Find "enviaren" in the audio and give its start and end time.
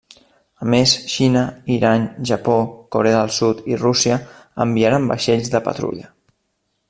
4.69-5.09